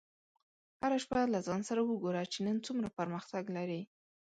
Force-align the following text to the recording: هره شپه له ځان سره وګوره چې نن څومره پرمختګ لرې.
هره 0.81 0.97
شپه 1.03 1.21
له 1.33 1.39
ځان 1.47 1.61
سره 1.69 1.81
وګوره 1.83 2.21
چې 2.31 2.37
نن 2.47 2.57
څومره 2.65 2.87
پرمختګ 2.99 3.43
لرې. 3.57 3.81